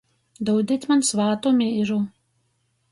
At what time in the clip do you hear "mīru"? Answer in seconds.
1.61-2.01